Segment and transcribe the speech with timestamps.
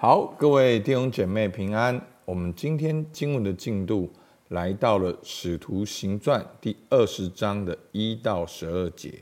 [0.00, 2.00] 好，各位弟兄姐妹平安。
[2.24, 4.08] 我们今天经文的进度
[4.50, 9.12] 来到了《使徒行传》第二十章的一到十二节。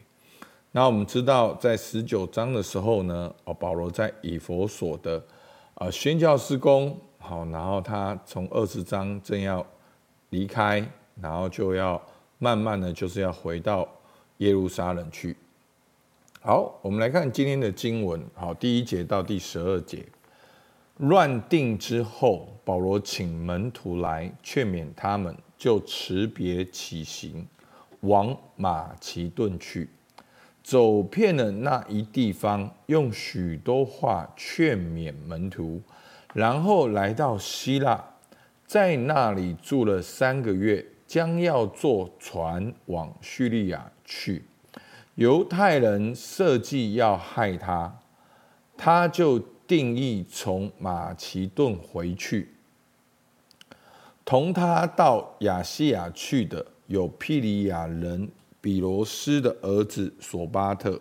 [0.73, 5.25] 那我们知道，在十九章的时候呢，哦，保罗在以弗所的
[5.77, 9.67] 啊宣教事工，好，然后他从二十章正要
[10.29, 10.87] 离开，
[11.23, 11.99] 然后就要
[12.39, 13.89] 慢慢的就是要回到
[14.37, 15.35] 耶路撒冷去。
[16.43, 20.05] 好，我们来看今天的经文，好，第一节到第十二节。
[20.99, 27.47] 乱定之后，保罗请门徒来劝勉他们，就辞别起行，
[28.01, 29.91] 往马其顿去，
[30.63, 35.83] 走遍了那一地方，用许多话劝勉门徒，
[36.33, 38.03] 然后来到希腊，
[38.67, 44.47] 在那里住了三个月，将要坐船往叙利亚去。
[45.17, 47.99] 犹太人设计要害他，
[48.79, 49.45] 他就。
[49.67, 52.49] 定义从马其顿回去，
[54.25, 58.29] 同他到亚细亚去的有庇里亚人
[58.61, 61.01] 比罗斯的儿子索巴特、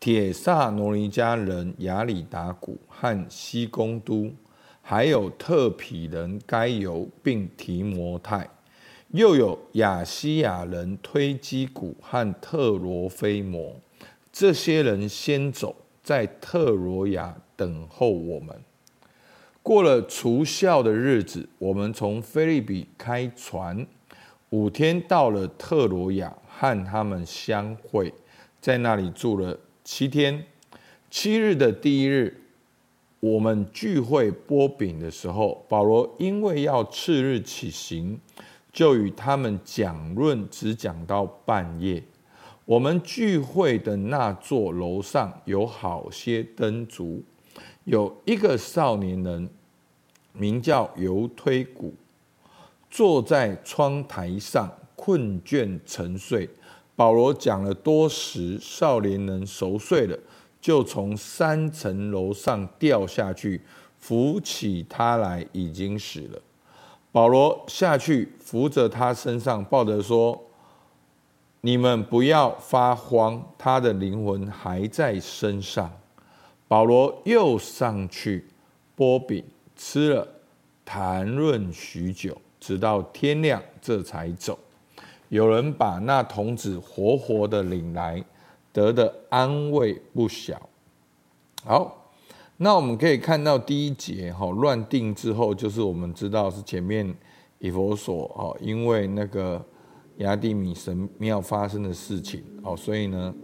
[0.00, 4.32] 铁萨罗尼迦人亚里达古和西公都，
[4.80, 8.48] 还有特匹人该犹，并提摩太，
[9.10, 13.76] 又有亚西亚人推基古和特罗菲摩。
[14.32, 17.36] 这些人先走，在特罗亚。
[17.54, 18.60] 等候我们。
[19.62, 23.86] 过了除酵的日子，我们从腓立比开船，
[24.50, 28.12] 五天到了特罗亚，和他们相会，
[28.60, 30.44] 在那里住了七天。
[31.08, 32.36] 七日的第一日，
[33.20, 38.18] 我们聚会擘饼的时候，保罗因为要次日起行，
[38.72, 42.02] 就与他们讲论，只讲到半夜。
[42.64, 47.22] 我们聚会的那座楼上有好些灯烛。
[47.84, 49.50] 有一个少年人，
[50.32, 51.92] 名叫犹推古，
[52.88, 56.48] 坐在窗台上，困倦沉睡。
[56.94, 60.16] 保罗讲了多时，少年人熟睡了，
[60.60, 63.60] 就从三层楼上掉下去，
[63.98, 66.40] 扶起他来，已经死了。
[67.10, 70.40] 保罗下去扶着他身上，抱着说
[71.62, 75.90] ：“你们不要发慌，他的灵魂还在身上。”
[76.66, 78.46] 保罗又上去
[78.96, 79.44] 擘饼
[79.76, 80.26] 吃了，
[80.84, 84.58] 谈论许久，直到天亮，这才走。
[85.28, 88.24] 有人把那童子活活的领来，
[88.72, 90.60] 得的安慰不小。
[91.64, 92.10] 好，
[92.56, 97.14] 那我们可以看到第一节哈，乱定之后，就是我们知道是前面
[97.58, 99.62] 以弗所哈，因为那个
[100.18, 102.42] 亚底米神庙发生的事情。
[102.62, 103.34] 哦，所以呢。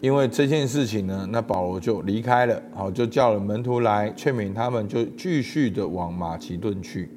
[0.00, 7.10] 因为这件事情呢，那保罗就离开了，好，就叫了门徒来劝勉他们，就继续的往马其顿去，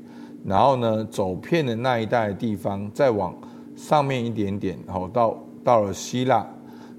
[0.43, 3.39] 然后呢，走遍了那一带地方，再往
[3.75, 6.43] 上面一点点，好，到到了希腊，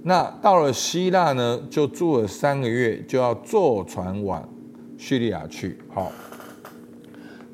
[0.04, 4.49] 那到了希腊呢，就住了三个月，就要坐船往
[4.97, 6.12] 叙利亚去，好，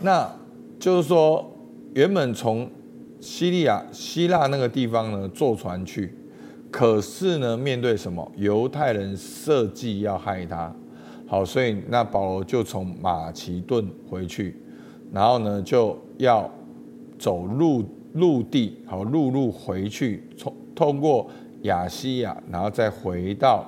[0.03, 0.31] 那
[0.79, 1.51] 就是说，
[1.95, 2.71] 原本从
[3.21, 6.15] 希利亚希腊那个地方呢，坐船去。
[6.71, 8.31] 可是呢，面对什么？
[8.37, 10.71] 犹太人设计要害他，
[11.27, 14.55] 好，所以那保罗就从马其顿回去，
[15.11, 16.51] 然后呢，就要
[17.19, 21.31] 走陆陆地，好，陆路回去，从通过
[21.63, 23.65] 亚西亚，然后再回到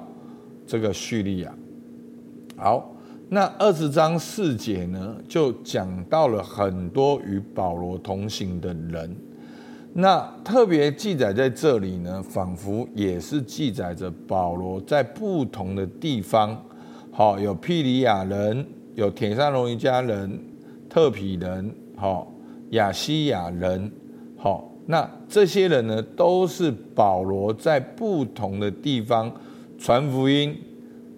[0.66, 1.54] 这个叙利亚。
[2.54, 2.94] 好，
[3.30, 9.16] 那二十章四节呢，就讲到了很多与保罗同行的人。
[9.92, 16.56] 那特别记载在这里呢，仿佛也是记载着保罗在不同的地方，
[17.10, 18.64] 好，有庇里亚人，
[18.94, 20.38] 有铁山龙一家人，
[20.88, 22.32] 特庇人，好，
[22.70, 23.90] 亚西亚人，
[24.36, 29.30] 好，那这些人呢，都是保罗在不同的地方
[29.76, 30.56] 传福音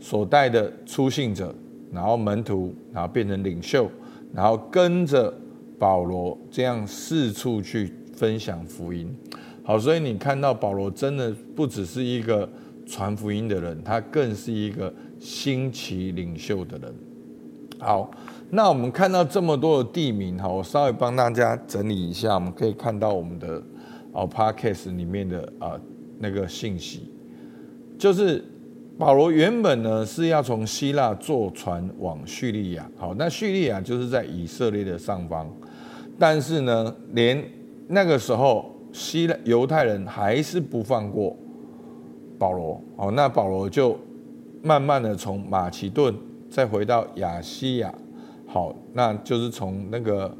[0.00, 1.54] 所带的出信者，
[1.92, 3.86] 然后门徒，然后变成领袖，
[4.32, 5.32] 然后跟着
[5.78, 7.92] 保罗这样四处去。
[8.14, 9.12] 分享福音，
[9.62, 12.48] 好，所以你看到保罗真的不只是一个
[12.86, 16.94] 传福音的人，他更是一个新奇领袖的人。
[17.78, 18.10] 好，
[18.50, 23.60] 那我们看到这么多的地名，哈，我稍微帮大家整理一下，我们可以看到我们的
[24.12, 25.80] 哦 Podcast 里面的啊
[26.18, 27.10] 那个信息，
[27.98, 28.44] 就是
[28.96, 35.50] 保罗原本呢是要从希腊坐船往叙利亚，好，那叙利亚就是在以色列的上方，
[36.18, 37.42] 但是呢连
[37.88, 41.36] 那个时候，希腊犹太人还是不放过
[42.38, 42.80] 保罗。
[42.96, 43.98] 哦，那保罗就
[44.62, 46.14] 慢慢的从马其顿
[46.48, 47.92] 再回到亚细亚，
[48.46, 50.34] 好，那就是从那个，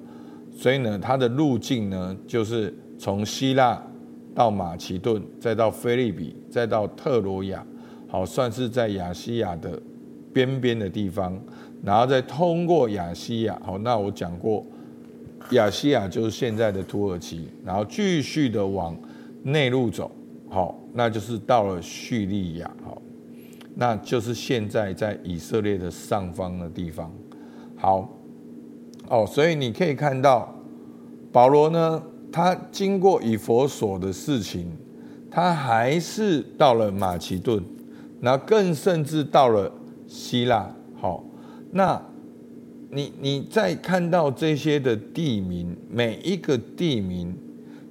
[0.52, 3.82] 所以呢，它的路径呢，就是从希腊
[4.34, 7.64] 到马其顿，再到腓立比，再到特罗亚，
[8.08, 9.80] 好，算是在亚细亚的
[10.32, 11.38] 边边的地方，
[11.82, 14.64] 然后再通过亚细亚，好，那我讲过，
[15.50, 18.96] 亚细亚就是现在的土耳其，然后继续的往
[19.42, 20.10] 内陆走，
[20.48, 23.00] 好，那就是到了叙利亚，好。
[23.74, 27.10] 那就是现在在以色列的上方的地方。
[27.74, 28.06] 好，
[29.08, 30.54] 哦，所以你可以看到
[31.32, 34.70] 保罗呢，他经过以弗所的事情，
[35.30, 37.64] 他还是到了马其顿，
[38.20, 39.72] 那更甚至到了
[40.06, 40.70] 希腊。
[41.00, 41.24] 好，
[41.70, 42.00] 那
[42.92, 47.34] 你你再看到这些的地名，每一个地名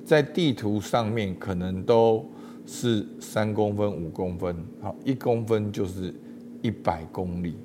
[0.06, 2.26] 在地图上面可能都。
[2.64, 6.14] 是三公分、五公分，好，一公分就是
[6.62, 7.56] 一百公里。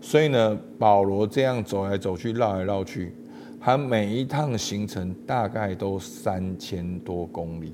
[0.00, 3.12] 所以呢，保罗这样走来走去、绕来绕去，
[3.58, 7.72] 他每一趟行程大概都三千多公里。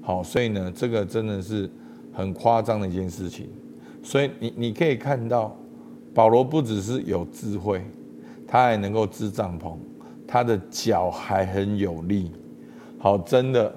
[0.00, 1.70] 好，所以呢，这个真的是
[2.12, 3.46] 很夸张的一件事情。
[4.02, 5.54] 所以你你可以看到，
[6.14, 7.84] 保罗不只是有智慧，
[8.46, 9.76] 他还能够支帐篷，
[10.26, 12.30] 他的脚还很有力。
[12.98, 13.72] 好，真的。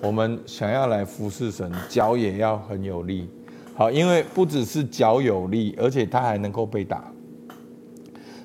[0.00, 3.28] 我们想要来服侍神，脚也要很有力。
[3.74, 7.04] 好，因为不只是脚有力，而且他还能够被打。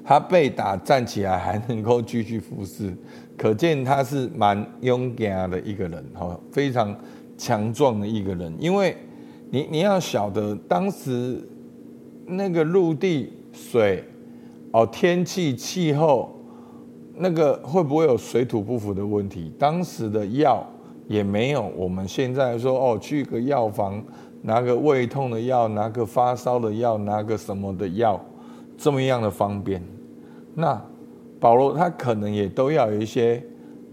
[0.05, 2.95] 他被打站起来还能够继续服侍，
[3.35, 6.95] 可见他是蛮勇敢的一个人，哈，非常
[7.37, 8.53] 强壮的一个人。
[8.57, 8.95] 因为
[9.49, 11.41] 你你要晓得，当时
[12.25, 14.03] 那个陆地水
[14.71, 16.35] 哦，天气气候，
[17.15, 19.51] 那个会不会有水土不服的问题？
[19.59, 20.65] 当时的药。
[21.09, 24.03] 也没有我们现在说哦，去个药房
[24.41, 28.19] 拿个胃痛的药，拿个发烧的药，拿个什么的药，
[28.77, 29.81] 这么样的方便。
[30.53, 30.77] 那
[31.39, 33.41] 保罗他可能也都要有一些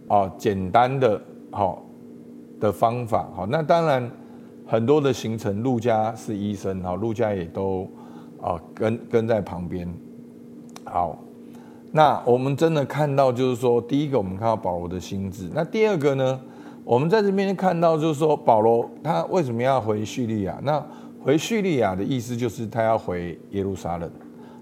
[0.08, 1.22] 哦简单的
[1.52, 1.84] 好
[2.58, 3.30] 的方法。
[3.32, 4.10] 好，那当然
[4.66, 7.88] 很多的行程，陆家是医生，好，陆家也都
[8.42, 9.88] 啊跟跟在旁边。
[10.94, 11.18] 好，
[11.90, 16.40] 那我们真的看到就是说，第一个我们看到保罗的心智，那第二个呢？
[16.84, 20.56] 我们在这边看到，就是说保罗他为什么要回叙利亚？
[20.62, 20.80] 那
[21.20, 24.08] 回叙利亚的意思就是他要回耶路撒冷。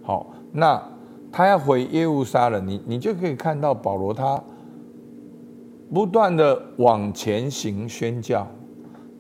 [0.03, 0.83] 好，那
[1.31, 4.43] 他要回耶路撒冷，你你就可以看到保罗他
[5.93, 8.47] 不断的往前行宣教，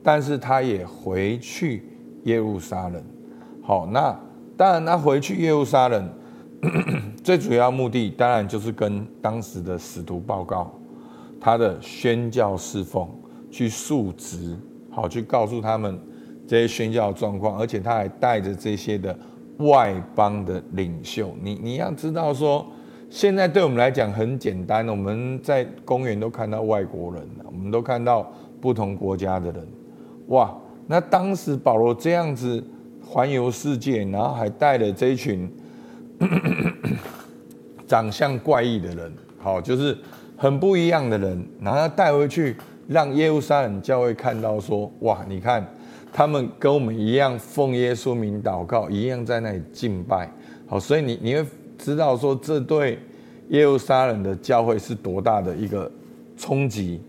[0.02, 1.84] 但是他也回去
[2.24, 3.02] 耶路撒冷。
[3.62, 4.18] 好，那
[4.56, 6.08] 当然他回去耶路撒冷
[7.22, 10.72] 最主要目的，当然就是跟当时的使徒报告。
[11.40, 13.08] 他的宣教侍奉，
[13.50, 14.56] 去述职，
[14.90, 15.98] 好去告诉他们
[16.46, 19.16] 这些宣教状况，而且他还带着这些的
[19.58, 21.34] 外邦的领袖。
[21.42, 22.64] 你你要知道说，
[23.10, 29.66] 现在对我们来讲很简单，我们在公园都看到外国人，我们都看到不同国家的人，
[30.28, 30.56] 哇！
[30.86, 32.62] 那当时保罗这样子
[33.04, 35.50] 环游世界，然后还带了这一群
[37.92, 39.94] 长相怪异的人，好就是。
[40.34, 42.56] 很不一样的人，然后他带回去，
[42.88, 45.64] 让耶路撒冷教会看到说：哇，你看
[46.12, 50.28] 他们跟我们一样奉耶稣名祷告，一样在那里敬拜。
[50.66, 51.46] 好，所以你你会
[51.78, 52.98] 知道说，这对
[53.50, 55.88] 耶路撒冷的教会是多大的一个
[56.36, 57.00] 冲击，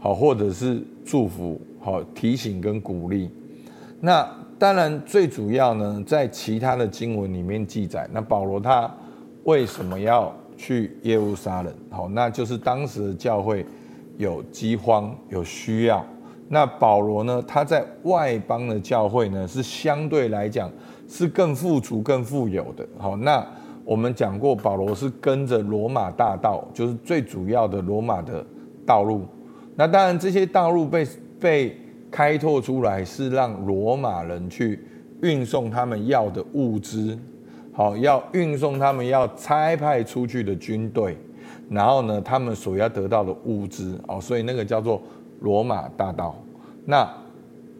[0.00, 3.30] 好，或者是祝福，好，提醒跟鼓励。
[4.00, 8.92] 那当然最主要呢，在其他的经文里面记载，那保罗他
[9.44, 10.32] 为什么要？
[10.54, 13.66] 去耶路撒冷，好，那就是当时的教会
[14.16, 16.04] 有饥荒，有需要。
[16.48, 17.42] 那保罗呢？
[17.48, 20.70] 他在外邦的教会呢，是相对来讲
[21.08, 22.86] 是更富足、更富有的。
[22.96, 23.44] 好，那
[23.84, 28.44] 我们讲过，保罗是跟着罗马大道，就是最主要的罗马的
[28.86, 29.22] 道路。
[29.74, 31.04] 那当然，这些道路被
[31.40, 31.76] 被
[32.08, 34.78] 开拓出来，是让罗马人去
[35.22, 37.18] 运送他们要的物资。
[37.72, 41.16] 好，要运送他们要差派出去的军队，
[41.70, 45.00] 然后呢，他们所要得到的物资哦，所以那个叫做
[45.40, 46.36] 罗马大道。
[46.84, 47.08] 那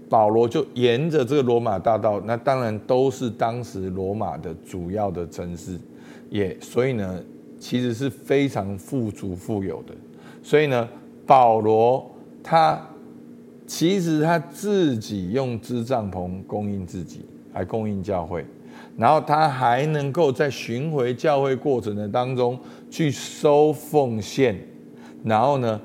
[0.08, 5.78] 保罗就沿着这个罗马大道，那当然都是当时罗马的主要的城市，
[6.30, 7.22] 也所以呢，
[7.58, 9.94] 其实是非常富足富有的。
[10.42, 10.88] 所以呢，
[11.26, 12.10] 保罗
[12.42, 12.80] 他
[13.66, 18.44] 其实他自己用织帐篷供应自己，还供应教会。
[18.96, 22.58] 然后他还能够在巡回教会过程的当中
[22.90, 24.58] 去收奉献，
[25.24, 25.80] 然后呢，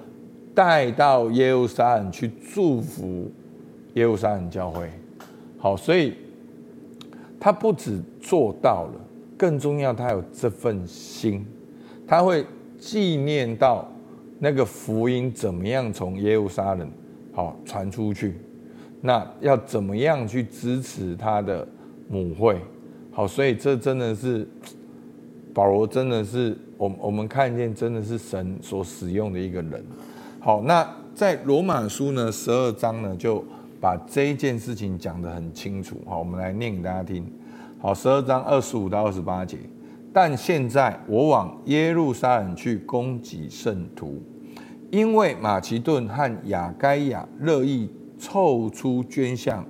[0.54, 3.32] 带到耶路撒冷去祝福
[3.94, 4.90] 耶路撒冷教会。
[5.58, 6.14] 好，所以
[7.40, 9.02] 他不止做到了，
[9.38, 11.46] 更重要，他有这份心。
[12.06, 12.46] 他会
[12.80, 13.90] 纪念到
[14.40, 16.90] 那个福音怎么样从耶路撒冷
[17.34, 18.36] 好传出去，
[19.02, 21.68] 那要怎么样去支持他的
[22.08, 22.62] 母会，
[23.18, 24.48] 好，所以这真的是
[25.52, 29.84] 保罗，真的是我我们看见真的是神所使用的一个人。
[30.40, 33.44] 好，那在罗马书呢十二章呢就。
[33.80, 37.24] 把这一件事情讲得很清楚，好，我们来念给大家听。
[37.80, 39.56] 好，十二章二十五到二十八节。
[40.12, 44.20] 但现在我往耶路撒冷去供给圣徒，
[44.90, 49.64] 因为马其顿和亚该亚乐意凑出捐项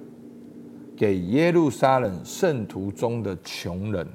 [0.98, 4.06] 给耶路撒冷圣徒中的穷人。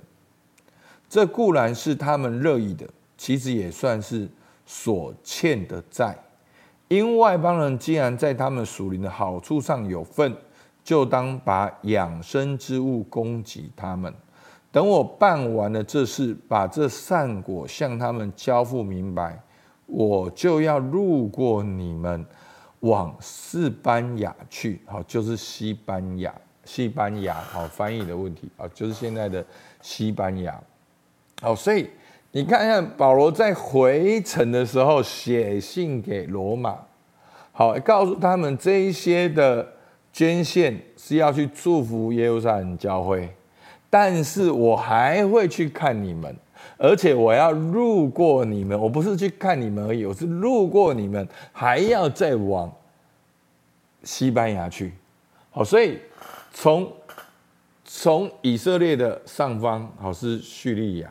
[1.09, 2.87] 这固然是他们乐意的，
[3.17, 4.29] 其实也算是
[4.67, 6.19] 所欠的债。
[6.89, 10.37] 因外邦人既然在他们属灵的好处上有份，
[10.85, 14.13] 就当把养生之物供给他们。
[14.71, 19.39] 等我办完了这事，把这善果向他们交付明白，
[19.87, 22.25] 我就要路过你们，
[22.81, 24.81] 往西班牙去。
[24.87, 27.35] 好，就是西班牙，西班牙。
[27.35, 29.45] 好，翻译的问题啊，就是现在的
[29.81, 30.59] 西班牙。
[31.41, 31.89] 好，所以。
[32.35, 36.79] 你看看保罗在回程的时候写信给罗马，
[37.53, 39.71] 好，告诉他们这一些的
[40.11, 43.29] 捐献是要去祝福耶路撒冷教会，
[43.91, 46.35] 但是我还会去看你们，
[46.79, 52.73] 而且我要路过你们，我不是去看你们而已，我是路过你们，还要再往
[54.05, 54.95] 西班牙去。
[55.51, 55.99] 好，所以
[56.53, 56.93] 从
[57.85, 61.11] 从以色列的上方，好，是叙利亚。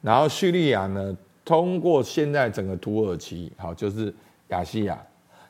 [0.00, 4.12] 然后叙利亚呢，通过现在整个土耳其，好，就是
[4.48, 4.98] 亚细亚，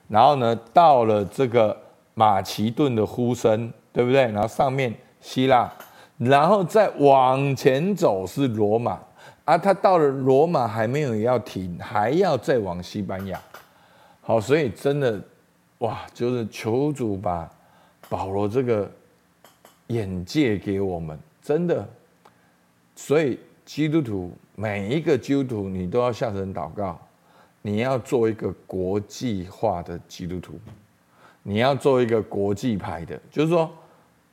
[0.09, 1.75] 然后呢，到了这个
[2.15, 4.23] 马其顿的呼声，对不对？
[4.31, 5.73] 然后上面希腊，
[6.19, 9.01] 然后再往前走是罗马，
[9.47, 13.41] 啊，他到了罗马还没有要停，还要再往西班牙，
[14.21, 15.19] 好，所以真的，
[15.79, 17.51] 哇，就是求主把
[18.11, 18.91] 保罗这个
[19.93, 21.89] 眼界给我们，真的，
[22.97, 24.33] 所以基督徒。
[24.55, 27.01] 每一个基督徒，你都要向神祷告，
[27.63, 30.61] 你要做一个国际化的基督徒，
[31.43, 33.69] 你要做一个国际派的，就是说，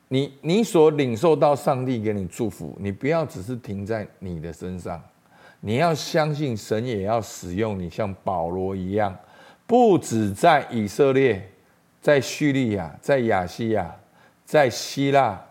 [0.10, 5.02] 你你所领受到上帝给你祝福，你不要只是停在你的身上，
[5.62, 9.18] 你要相信神也要使用你，像保罗一样，
[9.66, 11.50] 不止在以色列，
[12.02, 13.96] 在叙利亚，在亚细亚，
[14.44, 15.42] 在希腊，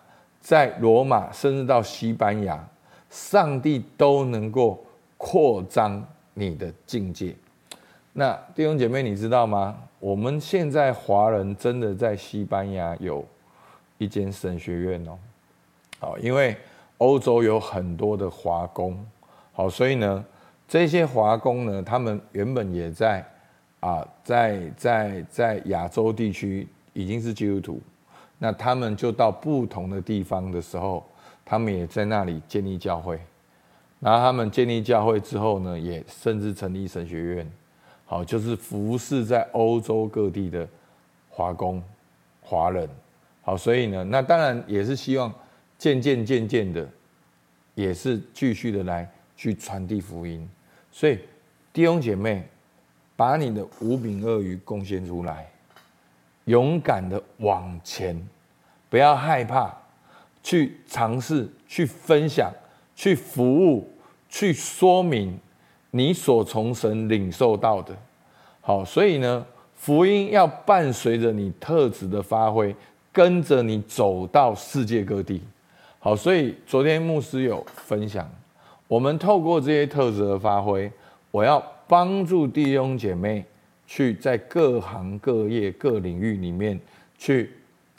[0.49, 2.67] 在罗马，甚至到西班牙。
[3.11, 4.83] 上帝都能够
[5.19, 6.03] 扩张
[6.33, 7.37] 你的境界。
[8.15, 9.79] 那弟兄姐妹，你知道吗？
[10.01, 13.23] 我们现在华人真的在西班牙有
[13.99, 15.19] 一间神学院哦。
[16.01, 16.57] 好，因为
[16.97, 18.99] 欧洲有很多的华工，
[19.53, 20.25] 好，所以呢，
[20.67, 23.23] 这些华工呢，他们原本也在
[23.81, 27.83] 啊，在在在亚洲地区已经是基督徒，
[28.39, 31.05] 那他们就到不同的地方的时候。
[31.51, 33.19] 他们也在那里建立教会，
[34.01, 37.51] 然后他们建立教会之后呢，也甚至成立神学院，
[38.05, 40.69] 好，就是服侍在欧洲各地的
[41.31, 41.83] 华工、
[42.43, 42.87] 华人，
[43.41, 45.33] 好，所以呢，那当然也是希望
[45.79, 46.87] 渐渐渐渐的，
[47.75, 50.47] 也是继续的来去传递福音。
[50.93, 51.19] 所以
[51.73, 52.47] 弟兄姐妹，
[53.17, 55.51] 把你的五柄鳄鱼贡献出来，
[56.49, 58.21] 勇敢的往前，
[58.91, 59.73] 不要害怕。
[60.41, 62.51] 去尝试，去分享，
[62.95, 63.87] 去服务，
[64.31, 65.39] 去说明
[65.91, 67.95] 你所从神领受到的。
[68.63, 72.75] 好，所以呢，福音要伴随着你特质的发挥，
[73.13, 75.43] 跟着你走到世界各地。
[75.99, 78.27] 好，所以昨天牧师有分享，
[78.87, 80.91] 我们透过这些特质的发挥，
[81.31, 83.45] 我要帮助弟兄姐妹
[83.89, 86.79] 去在各行各业各领域里面
[87.19, 87.51] 去。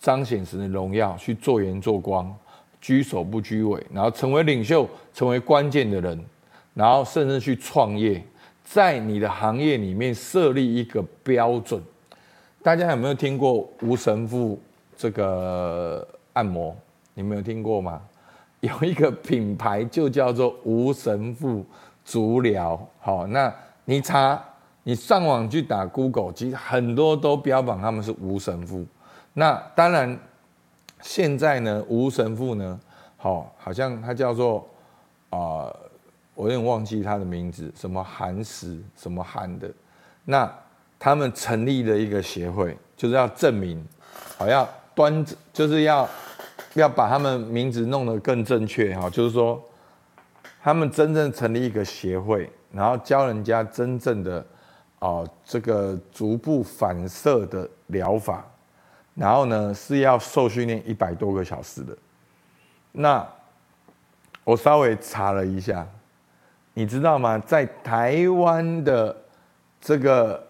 [0.01, 2.34] 彰显神的荣耀，去做盐做光，
[2.79, 6.25] 居首不居尾，然后成为领袖，成为关键的人，
[6.74, 8.24] 然后甚至去创业，
[8.63, 11.84] 在你的行业里面设立一个标准。
[12.63, 14.58] 大家有没有听过吴神父
[14.96, 16.74] 这个按摩？
[17.13, 18.01] 你们有听过吗？
[18.62, 21.65] 有一个品牌就叫做吴神父
[22.05, 22.79] 足疗。
[23.01, 23.53] 好，那
[23.84, 24.41] 你查，
[24.83, 28.86] 你上网去打 Google，其实很多都标榜他们是无神父。
[29.33, 30.17] 那当然，
[31.01, 32.79] 现在呢，无神父呢，
[33.17, 34.67] 好，好像他叫做
[35.29, 35.69] 啊、
[36.33, 39.69] 我有点忘记他的名字，什么韩石，什么韩的。
[40.25, 40.51] 那
[40.98, 43.86] 他们成立了一个协会，就是要证明，
[44.38, 46.07] 好要端，就是要
[46.74, 49.62] 要把他们名字弄得更正确哈，就是说
[50.62, 54.45] 他们真正成立一个协会，然后教人家真正的
[54.99, 58.45] 哦这个足部反射的疗法，
[59.15, 61.97] 然后呢是要受训练一百多个小时的。
[62.91, 63.27] 那
[64.43, 65.87] 我稍微查了一下，
[66.73, 67.39] 你知道吗？
[67.39, 69.15] 在台湾的
[69.81, 70.41] 这个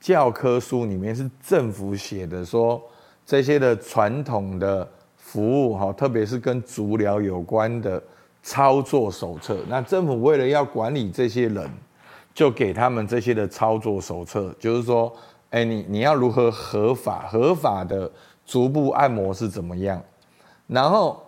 [0.00, 2.82] 教科书里面是政府写的，说
[3.24, 8.02] 这些的传统的服务哈，特别是跟足疗有关的。
[8.44, 11.70] 操作手册，那政府为了要管理这些人，
[12.34, 15.12] 就给他们这些的操作手册，就是说，
[15.50, 18.10] 哎，你你要如何合法合法的
[18.44, 20.02] 足部按摩是怎么样？
[20.66, 21.22] 然后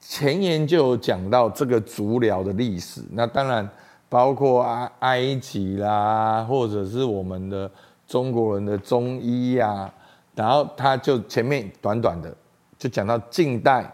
[0.00, 3.68] 前言就有讲到这个足疗的历史，那当然
[4.08, 7.70] 包括埃埃及啦，或者是我们的
[8.06, 9.94] 中国人的中医呀、啊，
[10.34, 12.34] 然后他就前面短短的
[12.78, 13.90] 就讲到近代。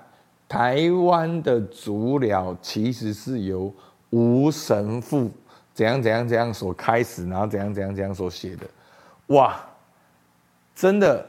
[0.50, 3.70] 台湾的足疗其实是由
[4.08, 5.30] 吴神父
[5.78, 8.66] 怎样怎样怎样所开始，然后怎样怎样怎样所写的，
[9.28, 9.54] 哇，
[10.74, 11.24] 真的，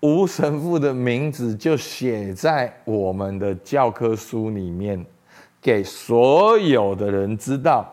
[0.00, 5.04] 吴神父的名字就写在我们的教科书里面，
[5.60, 7.86] 给所有的人知道，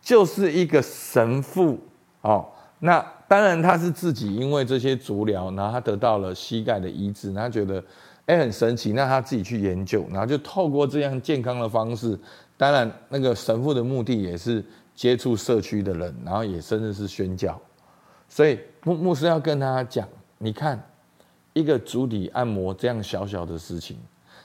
[0.00, 1.80] 就是一个神父
[2.20, 2.46] 哦。
[2.78, 7.82] 那当然他是自己因为这些足疗，然后他得到了膝盖的医治，他觉得。
[8.26, 12.14] 哎，很神奇，那他自己去研究，然后就透过这样健康的方式，
[12.58, 14.62] 当然那个神父的目的也是
[14.98, 17.56] 接触社区的人，然后也甚至是宣教，
[18.28, 20.82] 所以牧牧师要跟他讲，你看
[21.52, 23.96] 一个足底按摩这样小小的事情，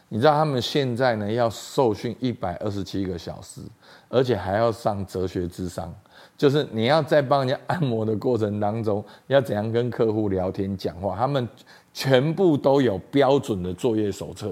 [0.09, 3.61] 你知道他们现在呢要受训一百二十七个小时，
[4.09, 5.91] 而且还要上哲学智商，
[6.37, 11.49] 就是你要在帮人家按摩的过程当中，要怎样跟客户聊天讲话，他们。
[11.95, 14.51] 全部都有标准的作业手册。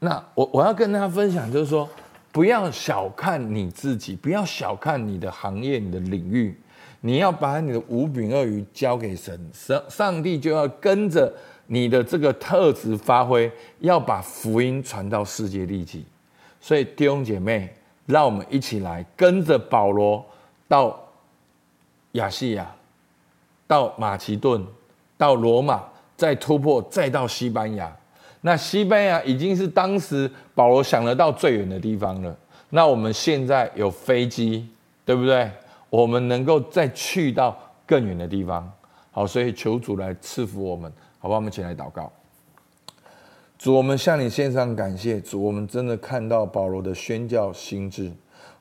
[0.00, 1.88] 那我我要跟大家分享，就是说，
[2.36, 6.54] 不要小看你自己，不要小看你的行业、你的领域，
[7.00, 11.32] 你要把你的五饼二鱼交给神，上上帝就要跟着
[11.68, 16.04] 你的这个特质发挥，要把福音传到世界地极。
[16.60, 20.22] 所以弟兄姐妹，让我们一起来跟着保罗
[20.68, 20.94] 到
[22.12, 22.70] 亚细亚，
[23.66, 24.62] 到马其顿，
[25.16, 25.82] 到罗马。
[26.18, 27.94] 再突破，再到西班牙，
[28.46, 32.32] 那西班牙已经是当时保罗想得到最远的地方了。
[32.70, 34.68] 那我们现在有飞机，
[35.04, 35.50] 对不对？
[35.90, 38.72] 我们能够再去到更远的地方。
[39.10, 41.38] 好，所以求主来赐福我们，好不好？
[41.38, 42.12] 我们一起来祷告。
[43.58, 45.20] 主，我们向你献上感谢。
[45.20, 48.12] 主，我们真的看到保罗的宣教心智。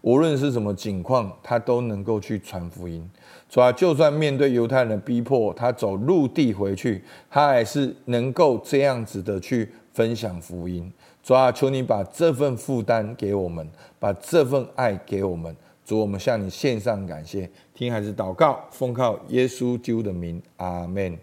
[0.01, 3.09] 无论是什么境况，他都能够去传福音。
[3.49, 10.91] 主啊，就算面对犹太人的逼迫，他走陆地回去，他还是能够这样子的去分享福音。
[11.23, 13.67] 主啊，求你把这份负担给我们，
[13.99, 15.55] 把这份爱给我们。
[15.85, 17.49] 主，我们向你献上感谢。
[17.73, 21.17] 听孩子祷告，奉靠耶稣基督的名，阿门。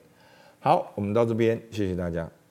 [0.60, 2.41] 好，我们到这边，谢谢大家。